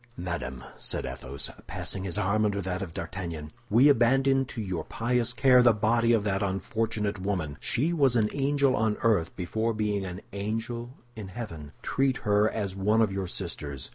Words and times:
"Madame," 0.17 0.63
said 0.79 1.05
Athos, 1.05 1.51
passing 1.67 2.05
his 2.05 2.17
arm 2.17 2.43
under 2.43 2.59
that 2.59 2.81
of 2.81 2.91
D'Artagnan, 2.91 3.51
"we 3.69 3.87
abandon 3.87 4.45
to 4.45 4.59
your 4.59 4.83
pious 4.83 5.31
care 5.31 5.61
the 5.61 5.73
body 5.73 6.11
of 6.11 6.23
that 6.23 6.41
unfortunate 6.41 7.19
woman. 7.21 7.55
She 7.59 7.93
was 7.93 8.15
an 8.15 8.27
angel 8.33 8.75
on 8.75 8.97
earth 9.03 9.35
before 9.35 9.75
being 9.75 10.03
an 10.03 10.21
angel 10.33 10.97
in 11.15 11.27
heaven. 11.27 11.73
Treat 11.83 12.17
her 12.25 12.49
as 12.49 12.75
one 12.75 13.03
of 13.03 13.11
your 13.11 13.27
sisters. 13.27 13.89